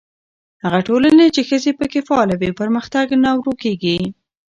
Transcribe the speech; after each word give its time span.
هغه 0.63 0.79
ټولنه 0.87 1.23
چې 1.35 1.41
ښځې 1.49 1.71
پکې 1.79 1.99
فعاله 2.07 2.35
وي، 2.39 2.51
پرمختګ 2.61 3.05
نه 3.23 3.31
ورو 3.37 3.53
کېږي. 3.63 3.97